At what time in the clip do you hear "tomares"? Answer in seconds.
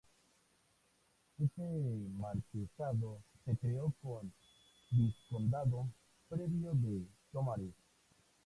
7.31-7.75